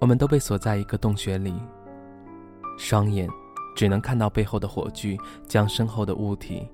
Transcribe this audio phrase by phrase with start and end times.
[0.00, 1.54] 我们都被锁在一个洞穴里，
[2.78, 3.28] 双眼
[3.76, 6.66] 只能看到背后的火炬将身后的物体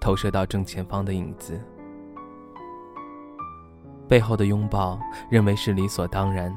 [0.00, 1.60] 投射到正前方的影子。
[4.08, 4.98] 背后的拥抱
[5.30, 6.52] 认为是理所当然。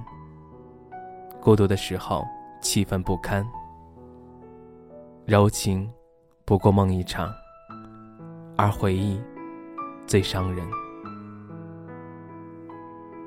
[1.42, 2.26] 孤独的时候，
[2.62, 3.46] 气愤不堪。
[5.26, 5.90] 柔情，
[6.44, 7.32] 不过梦一场。
[8.58, 9.22] 而回忆，
[10.08, 10.66] 最伤人。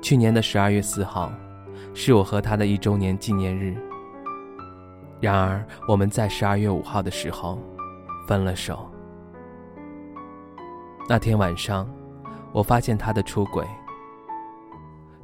[0.01, 1.31] 去年的十二月四号，
[1.93, 3.75] 是我和他的一周年纪念日。
[5.19, 7.59] 然而，我们在十二月五号的时候，
[8.27, 8.89] 分了手。
[11.07, 11.89] 那天晚上，
[12.53, 13.65] 我发现他的出轨。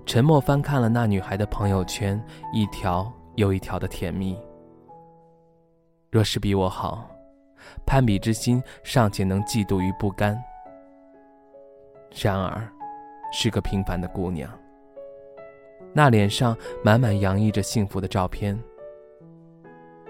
[0.06, 2.24] 沉默翻看了那女孩的朋友圈，
[2.54, 4.38] 一条又一条的甜蜜。
[6.12, 7.10] 若是比我好，
[7.86, 10.38] 攀比之心尚且能嫉妒于不甘。
[12.22, 12.70] 然而，
[13.32, 14.50] 是个平凡的姑娘。
[15.98, 18.60] 那脸上满满洋溢着幸福的照片，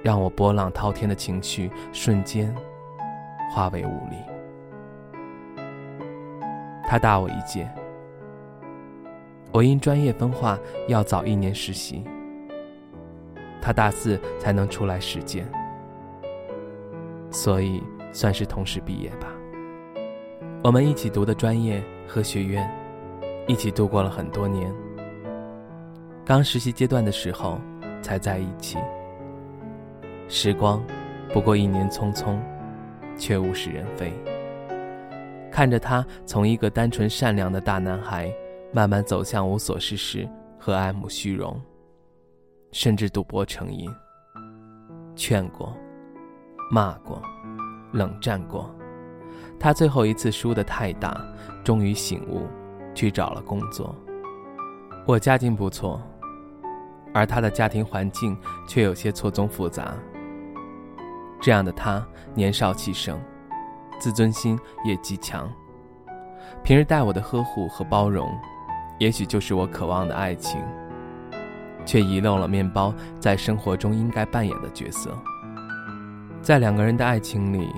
[0.02, 2.52] 让我波浪滔天的情绪瞬间
[3.52, 4.16] 化为无力。
[6.88, 7.69] 他大我一届。
[9.52, 12.03] 我因专业分化要早一年实习，
[13.61, 15.47] 他大四才能出来实践，
[17.30, 19.28] 所以算是同时毕业吧。
[20.63, 22.67] 我们一起读的专业和学院，
[23.45, 24.73] 一起度过了很多年。
[26.25, 27.61] 刚实习阶段的时候
[28.01, 28.77] 才在一起，
[30.27, 30.83] 时光
[31.31, 32.39] 不过一年匆匆，
[33.15, 34.11] 却物是人非。
[35.51, 38.33] 看着他从一个单纯善良的大男孩。
[38.73, 40.27] 慢慢走向无所事事
[40.59, 41.61] 和爱慕虚荣，
[42.73, 43.89] 甚至赌博成瘾。
[45.15, 45.73] 劝过，
[46.69, 47.21] 骂过，
[47.93, 48.69] 冷战过，
[49.57, 51.25] 他最后一次输得太大，
[51.63, 52.41] 终于醒悟，
[52.93, 53.95] 去找了工作。
[55.05, 56.01] 我家境不错，
[57.15, 58.37] 而他的家庭环境
[58.67, 59.93] 却有些错综复杂。
[61.39, 63.17] 这样的他年少气盛，
[64.01, 65.49] 自尊心也极强，
[66.61, 68.29] 平日待我的呵护和包容。
[68.99, 70.59] 也许就是我渴望的爱情，
[71.85, 75.17] 却遗漏了面包在生活中应该扮演的角色。
[76.41, 77.69] 在两个人的爱情里，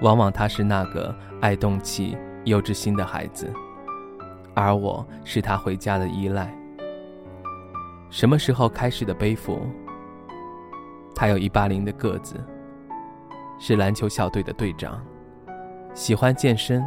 [0.00, 3.52] 往往他是那个爱动气、幼稚心的孩子，
[4.54, 6.57] 而我是他回家的依赖。
[8.10, 9.60] 什么时候开始的背负？
[11.14, 12.36] 他有一八零的个子，
[13.58, 15.04] 是篮球校队的队长，
[15.94, 16.82] 喜欢健身，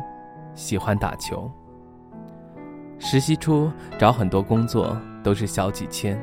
[0.55, 1.49] 喜欢打球。
[2.97, 6.19] 实习初找很多工作都是小几千，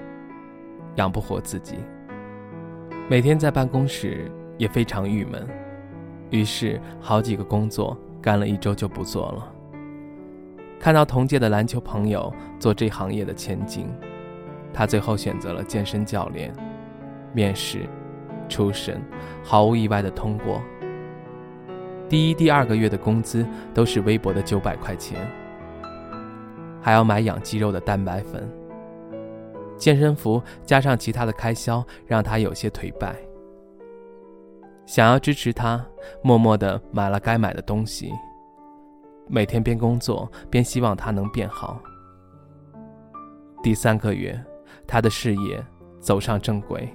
[0.97, 1.77] 养不活自己。
[3.09, 5.47] 每天在办公室也非常郁闷，
[6.31, 9.53] 于是好几个工作干了一周就不做了。
[10.81, 13.89] 看到同届的篮球朋友做这行业的前景，
[14.73, 16.53] 他最后选择了健身教练。
[17.33, 17.87] 面试、
[18.49, 19.03] 初审，
[19.45, 20.63] 毫无意外的通过。
[22.09, 25.29] 第一、第二个月的工资都是微薄的九百块钱。
[26.81, 28.49] 还要买养肌肉的蛋白粉、
[29.77, 33.15] 健身服，加上其他的开销，让他有些颓败。
[34.87, 35.85] 想要支持他，
[36.23, 38.11] 默默的买了该买的东西。
[39.27, 41.79] 每天边工作边希望他能变好。
[43.63, 44.43] 第三个月，
[44.89, 45.65] 他的事业
[46.01, 46.89] 走上正轨，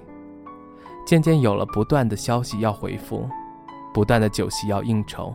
[1.06, 3.26] 渐渐有了不断的消息要回复，
[3.94, 5.32] 不断的酒席要应酬。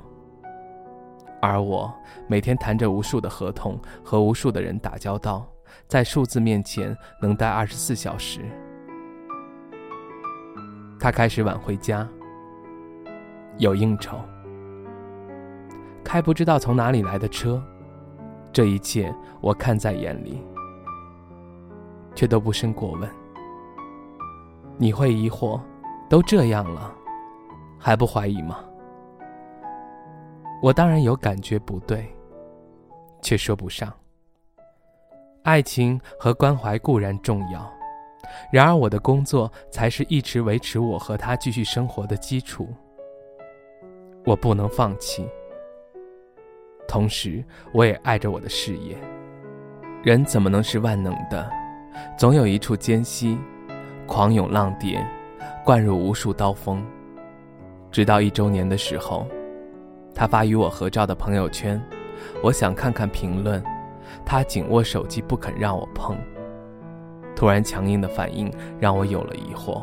[1.41, 1.89] 而我
[2.27, 5.47] 每天谈着无数的合同，和无数的人打交道，
[5.87, 8.41] 在数字面前能待二十四小时。
[10.99, 12.05] 他开始晚回家，
[13.57, 14.19] 有应酬，
[16.03, 17.63] 开不知道从哪里来的车，
[18.51, 20.43] 这一切我看在眼里，
[22.19, 23.09] 却都不生过问。
[24.77, 25.57] 你会疑惑，
[26.09, 26.93] 都这样了，
[27.79, 28.59] 还不怀疑吗？
[30.61, 32.13] 我当然有感觉不对，
[33.21, 33.89] 却说不上。
[35.43, 37.71] 爱情和关怀固然重要，
[38.51, 42.67] 然而我的工作才是一直维持我和他继续生活的基础。
[44.25, 45.25] 我不能放弃。
[46.85, 47.41] 同时，
[47.71, 48.97] 我也爱着我的事业。
[50.03, 51.49] 人怎么能是万能的？
[52.17, 53.37] 总有一处间隙，
[54.05, 55.05] 狂涌浪蝶，
[55.63, 56.83] 灌入无数刀锋。
[57.91, 59.27] 直到一周年的时候。
[60.15, 61.81] 他发与我合照的朋友圈，
[62.43, 63.63] 我想看看评论，
[64.25, 66.17] 他紧握手机不肯让我碰。
[67.37, 68.51] 突然强硬的反应
[68.81, 69.81] 让我有了疑惑，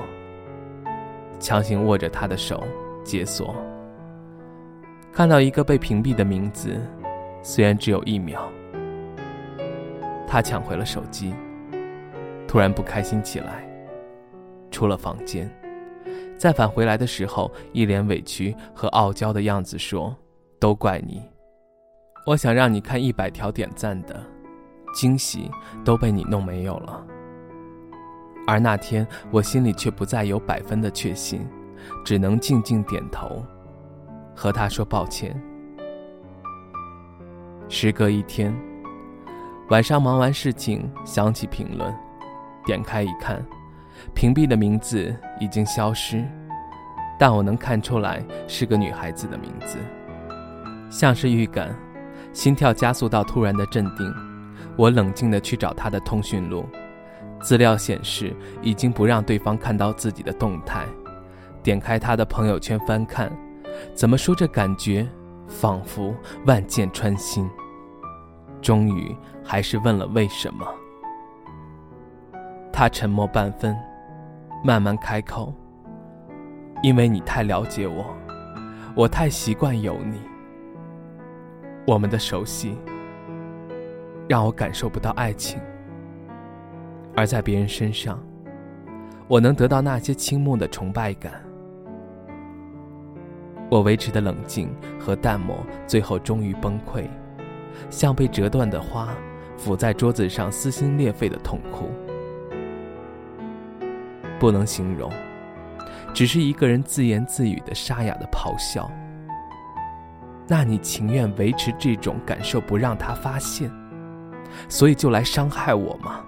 [1.39, 2.63] 强行握着他的手
[3.03, 3.55] 解锁。
[5.11, 6.79] 看到一个被屏蔽的名字，
[7.41, 8.43] 虽然只有一秒，
[10.27, 11.33] 他抢回了手机，
[12.57, 13.69] 突然不开心起来。
[14.71, 15.47] 出了房间。
[16.39, 20.17] 再返回来的时候，一脸委屈和傲娇的样子说
[20.59, 21.23] ：“都怪你，
[22.25, 24.25] 我想让你看一百条点赞的
[24.95, 25.51] 惊喜
[25.85, 27.07] 都被你弄没有了。”
[28.49, 31.47] 而那天我心里却不再有百分的确信，
[32.07, 33.45] 只能静静点头，
[34.35, 35.39] 和他说抱歉。
[37.69, 38.51] 时隔一天，
[39.69, 41.95] 晚上忙完事情，想起评论，
[42.67, 43.43] 点开一看。
[44.13, 46.23] 屏蔽的名字已经消失，
[47.19, 49.79] 但我能看出来是个女孩子的名字，
[50.91, 51.75] 像是预感，
[52.33, 54.15] 心跳加速到突然的镇定。
[54.77, 56.67] 我冷静地去找她的通讯录，
[57.41, 60.85] 资料显示已经不让对方看到自己的动态。
[61.63, 63.33] 点开她的朋友圈翻看，
[63.95, 65.09] 怎么说这感觉
[65.49, 66.15] 仿佛
[66.45, 67.49] 万箭穿心。
[68.61, 70.67] 终于还是问了为什么。
[72.77, 73.75] 他沉默半分。
[74.63, 75.55] 慢慢开口，
[76.83, 78.05] 因为你太了解我，
[78.95, 80.21] 我太习惯有你。
[81.87, 82.77] 我们的熟悉
[84.29, 85.59] 让我感受不到爱情，
[87.15, 88.19] 而在别人身上，
[89.27, 91.33] 我能得到那些倾慕的崇拜感。
[93.71, 95.57] 我维持的冷静和淡漠，
[95.87, 97.05] 最后终于崩溃，
[97.89, 99.15] 像被折断的花，
[99.57, 101.89] 伏在桌子上撕心裂肺的痛哭。
[104.39, 105.11] 不能形容，
[106.13, 108.91] 只是一个人自言自语的沙哑的咆哮。
[110.47, 113.71] 那你情愿维持这种感受，不让他发现，
[114.69, 116.25] 所以就来伤害我吗？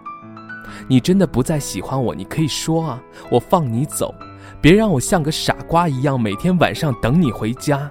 [0.89, 4.15] 你真的不再喜欢我，你可以说啊，我放你走，
[4.61, 7.91] 别让我像个傻瓜一样每天晚上等你回家，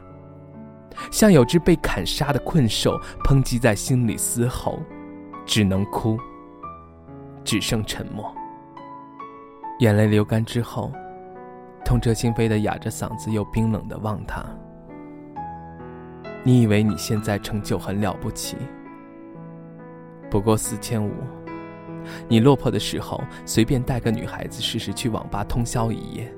[1.11, 4.79] 像有只被砍杀的困兽，抨击在心里嘶吼，
[5.45, 6.19] 只能哭，
[7.43, 8.31] 只剩沉默。
[9.79, 10.91] 眼泪流干之后，
[11.85, 14.44] 痛彻心扉的哑着嗓子，又冰冷的望他。
[16.44, 18.57] 你以为你现在成就很了不起？
[20.31, 21.12] 不过四千五。
[22.27, 26.33] 你落魄的时候，随便带个女孩子试试去网吧通宵一夜，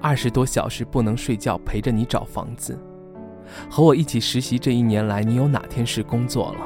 [0.00, 2.78] 二十多小时不能睡觉，陪着你找房子。
[3.68, 6.60] 和我一起实习这一年来，你有哪天是工作了？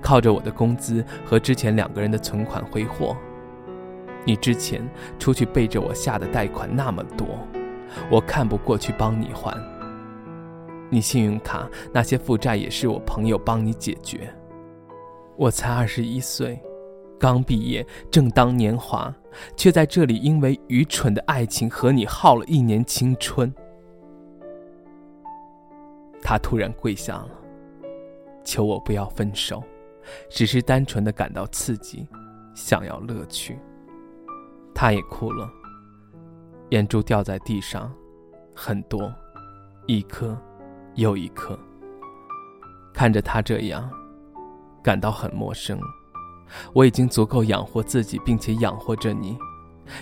[0.00, 3.16] 靠着我的工资和之前两个人的存款挥霍。
[4.24, 4.86] 你之前
[5.18, 7.26] 出去背着我下的贷款那么多，
[8.10, 9.56] 我看不过去帮你还。
[10.90, 14.32] 你信用卡那些负债也是我朋友帮你解决。
[15.36, 16.60] 我才二十一岁，
[17.18, 19.14] 刚毕业，正当年华，
[19.56, 23.52] 却在这里因为愚蠢的爱情和你耗了一年青春。
[26.20, 27.30] 他突然跪下了，
[28.44, 29.62] 求我不要分手，
[30.28, 32.06] 只是单纯的感到刺激，
[32.52, 33.58] 想要乐趣。
[34.74, 35.50] 他也哭了，
[36.70, 37.92] 眼珠掉在地上，
[38.54, 39.12] 很多，
[39.86, 40.36] 一颗
[40.94, 41.58] 又一颗。
[42.92, 43.90] 看着他这样，
[44.82, 45.78] 感到很陌生。
[46.72, 49.38] 我已经足够养活自己，并且养活着你，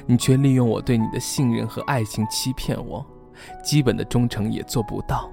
[0.06, 3.04] 你却利用我对你的信任和爱情欺骗我，
[3.62, 5.30] 基本的忠诚也做不到。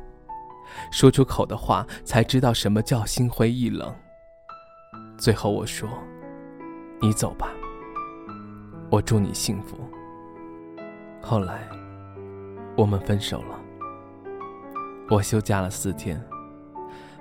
[0.91, 3.93] 说出口的话，才知道什么叫心灰意冷。
[5.17, 5.87] 最后我说
[7.01, 7.49] ：“你走吧。”
[8.91, 9.77] 我祝你幸福。
[11.21, 11.67] 后来，
[12.77, 13.59] 我们分手了。
[15.09, 16.23] 我休假了四天，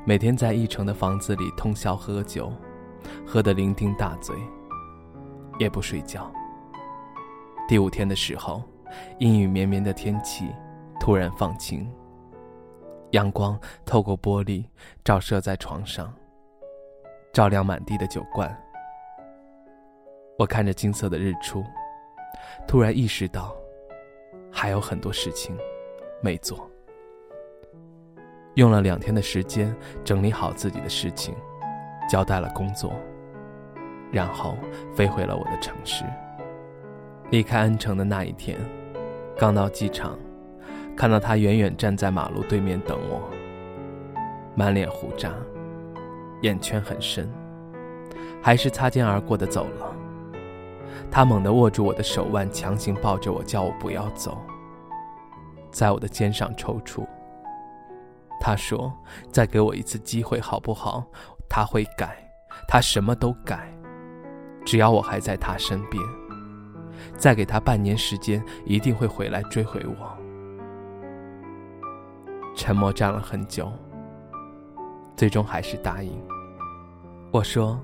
[0.04, 2.52] 每天在一城的房子里通宵喝酒，
[3.26, 4.37] 喝得酩酊大醉，
[5.59, 6.30] 也不睡觉。
[7.66, 8.62] 第五天的时候，
[9.18, 10.50] 阴雨绵绵的天气
[11.00, 11.90] 突然放晴，
[13.12, 14.64] 阳光透过玻璃
[15.02, 16.12] 照射在床上，
[17.33, 18.63] 照亮满地的酒罐。
[20.36, 21.64] 我看着金色的日出，
[22.66, 23.54] 突然意识到，
[24.50, 25.56] 还有很多事情
[26.20, 26.68] 没做。
[28.54, 29.74] 用了两天的时间
[30.04, 31.34] 整理好自己的事情，
[32.10, 32.92] 交代了工作，
[34.10, 34.56] 然后
[34.92, 36.04] 飞回了我的城市。
[37.30, 38.58] 离开安城的那一天，
[39.38, 40.18] 刚到机场，
[40.96, 43.22] 看到他远远站在马路对面等我，
[44.56, 45.32] 满脸胡渣，
[46.42, 47.32] 眼圈很深，
[48.42, 49.96] 还是擦肩而过的走了。
[51.14, 54.37] 他猛地握住我的手腕，强行抱着我，叫我不要走，
[55.71, 57.06] 在我的肩上抽搐。
[58.40, 58.92] 他说
[59.30, 61.06] ：“再给我一次机会，好不好？
[61.49, 62.18] 他会改，
[62.66, 63.73] 他什么都改，
[64.66, 66.02] 只要我还在他身边。
[67.16, 70.18] 再给他半年时间，一定会回来追回我。”
[72.56, 73.71] 沉默站了很久，
[75.14, 76.21] 最终还是答应。
[77.30, 77.80] 我说：“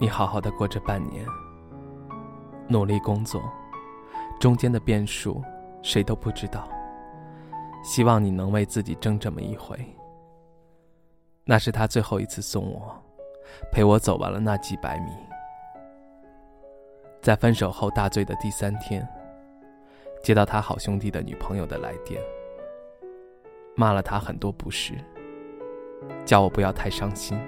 [0.00, 1.26] 你好好的过这半年。”
[2.68, 3.42] 努力工作，
[4.38, 5.42] 中间的变数
[5.82, 6.68] 谁都不知道。
[7.82, 9.78] 希望你能为自己争这么一回。
[11.44, 12.94] 那是他最后一次送我，
[13.72, 15.10] 陪我走完了那几百米。
[17.22, 19.06] 在分手后大醉的第三天，
[20.22, 22.20] 接到他好兄弟的女朋友的来电，
[23.74, 24.92] 骂了他很多不是，
[26.26, 27.38] 叫我不要太伤心。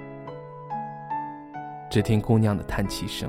[1.91, 3.29] 只听姑娘的叹气声，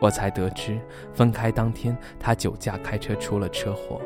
[0.00, 0.80] 我才得知
[1.12, 4.00] 分开当天他酒驾开车出了车祸，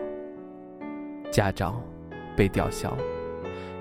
[1.30, 1.80] 驾照
[2.36, 2.92] 被吊销，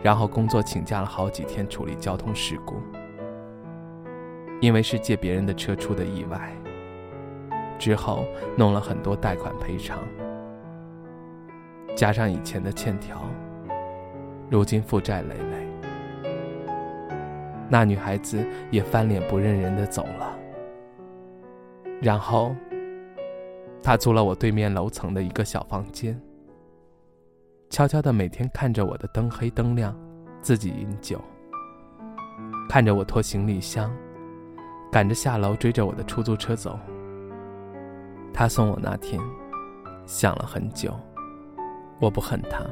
[0.03, 2.75] 然后工作请假了好几天处理交通事故，
[4.61, 6.51] 因为是借别人的车出的意外。
[7.79, 9.97] 之后弄了很多贷款赔偿，
[11.95, 13.27] 加上以前的欠条，
[14.51, 15.67] 如今负债累累。
[17.67, 20.37] 那女孩子也翻脸不认人的走了。
[22.03, 22.53] 然后，
[23.81, 26.21] 他租了我对面楼层的一个小房间，
[27.69, 29.97] 悄悄的每天看着我的灯黑灯亮，
[30.41, 31.17] 自己饮酒，
[32.67, 33.89] 看着我拖行李箱，
[34.91, 36.77] 赶着下楼追着我的出租车走。
[38.33, 39.17] 他送我那天，
[40.05, 40.93] 想了很久。
[42.01, 42.65] 我不恨他，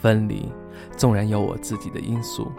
[0.00, 0.52] 分离
[0.96, 2.50] 纵然有我自己的因素，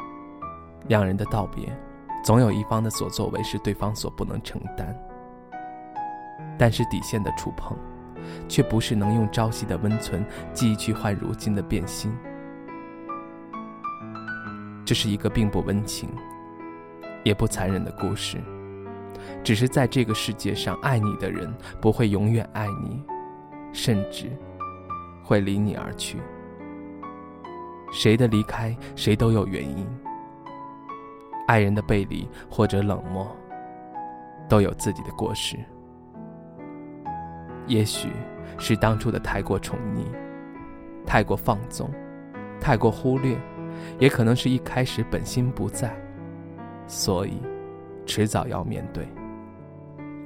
[0.88, 1.78] 两人的道别，
[2.24, 4.98] 总有一方的所作为是对方所不能承担。
[6.58, 7.78] 但是底线的触碰，
[8.48, 12.12] 却不是能用朝夕的温存记忆去换如今的变心。
[14.86, 16.10] 这是一个并不温情，
[17.24, 18.38] 也不残忍的故事。
[19.44, 23.04] 只是在这个世界上，爱你的人不会永远爱你，
[23.74, 24.32] 甚至
[25.24, 26.18] 会离你而去。
[27.92, 29.86] 谁的离开，谁都有原因。
[31.48, 33.28] 爱人的背离或者冷漠，
[34.50, 35.58] 都有自己的过失。
[37.68, 38.10] 也许
[38.58, 40.06] 是当初的太过宠溺，
[41.06, 41.90] 太过放纵，
[42.60, 43.38] 太过忽略，
[44.00, 45.96] 也可能是一开始本心不在，
[46.88, 47.42] 所以
[48.06, 49.08] 迟早要面对。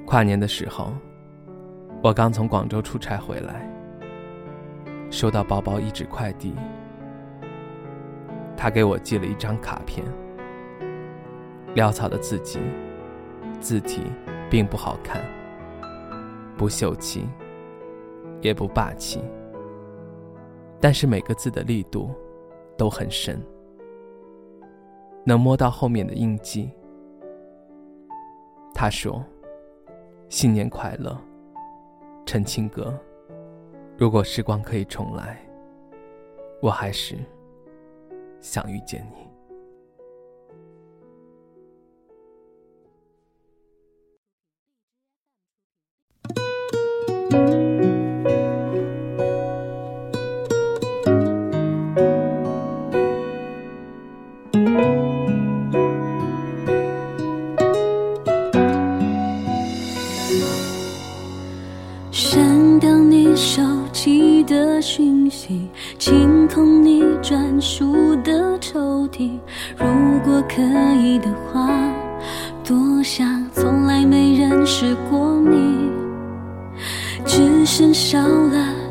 [0.05, 0.93] 跨年的时候，
[2.03, 3.67] 我刚从广州出差回来，
[5.10, 6.53] 收到包包一纸快递，
[8.55, 10.05] 他给我寄了一张卡片，
[11.75, 12.60] 潦草的字迹，
[13.60, 14.03] 字体
[14.50, 15.21] 并不好看，
[16.62, 17.27] 不秀气，
[18.39, 19.20] 也不霸气，
[20.80, 22.12] 但是每个字的力度
[22.77, 23.41] 都很深，
[25.25, 26.70] 能摸到后面的印记。
[28.75, 29.25] 他说。
[30.30, 31.20] 新年快乐，
[32.27, 32.96] 陈庆歌。
[33.98, 35.44] 如果时光可以重来，
[36.62, 37.18] 我还是
[38.39, 39.30] 想遇见你。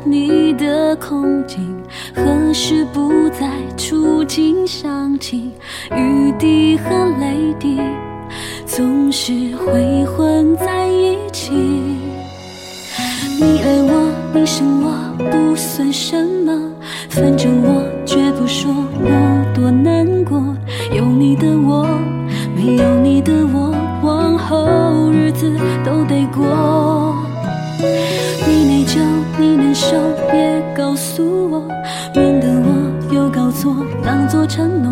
[0.03, 1.59] 你的空镜，
[2.15, 5.51] 何时不再触景伤情？
[5.95, 7.79] 雨滴和泪滴
[8.65, 11.53] 总是会混在一起。
[13.39, 14.91] 你爱我，你生我。
[15.29, 16.71] 不算什么，
[17.09, 20.41] 反正我绝不说我多难过。
[20.91, 21.85] 有你的我，
[33.51, 34.91] 错，当作承诺。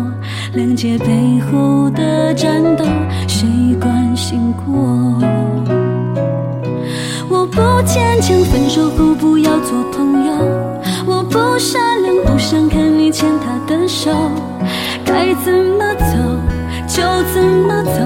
[0.54, 2.84] 谅解背后的战斗，
[3.26, 3.46] 谁
[3.80, 5.18] 关心过？
[7.28, 10.32] 我不坚强，分手后不要做朋友。
[11.06, 14.10] 我不善良，不想看你牵他的手。
[15.04, 16.16] 该怎么走
[16.86, 17.02] 就
[17.32, 18.00] 怎么走，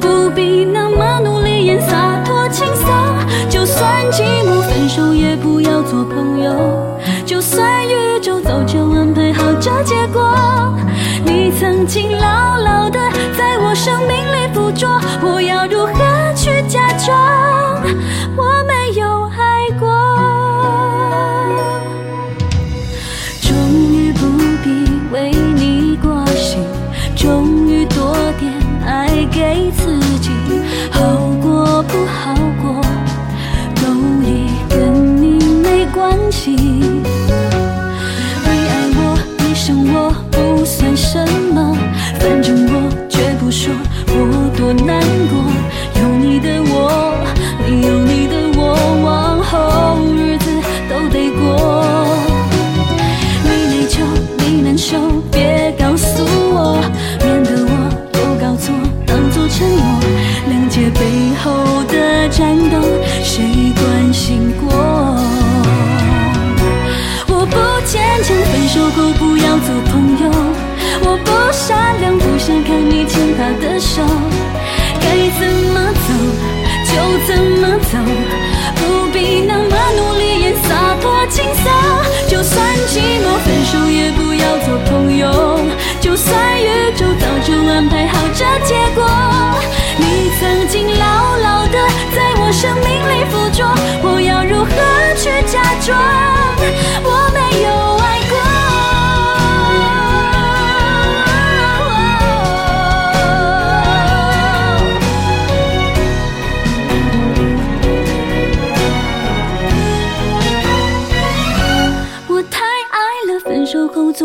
[0.00, 2.88] 不必那么努力演洒脱轻松。
[3.48, 6.89] 就算寂寞，分手也不要做朋友。
[7.40, 10.74] 就算宇宙早就安排好这结果，
[11.24, 13.00] 你曾经牢牢的
[13.34, 17.49] 在我生命里捕捉，我要如何去假装？
[44.72, 45.42] 多难过。
[46.00, 47.14] 有你的我，
[47.58, 48.62] 没有你的我，
[49.02, 50.46] 往后日子
[50.88, 51.84] 都得过。
[53.42, 53.98] 你内疚，
[54.38, 54.96] 你难受，
[55.32, 56.22] 别告诉
[56.52, 56.80] 我，
[57.24, 57.72] 免得我
[58.14, 58.72] 又搞错，
[59.06, 59.82] 当作承诺。
[60.48, 61.00] 谅解背
[61.42, 61.50] 后
[61.88, 62.78] 的战斗，
[63.24, 63.42] 谁
[63.74, 64.70] 关心过？
[67.26, 70.30] 我不坚强，分手后不要做朋友。
[71.02, 74.02] 我不善良，不想看你牵他的手。
[77.30, 77.96] 怎么走，
[78.74, 81.70] 不必那么努力也洒脱轻松。
[82.28, 85.60] 就算寂寞，分手也不要做朋友。
[86.00, 89.06] 就算宇宙早就安排好这结果，
[89.96, 91.78] 你曾经牢牢的
[92.16, 93.64] 在我生命里附着，
[94.02, 94.70] 我要如何
[95.16, 95.96] 去假装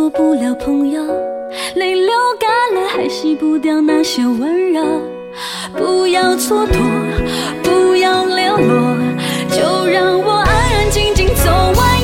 [0.06, 1.02] 做不了朋友，
[1.74, 5.02] 泪流干了还洗不掉那些温柔。
[5.76, 6.78] 不要蹉跎，
[7.64, 8.96] 不要联络，
[9.50, 11.95] 就让我安安静静走完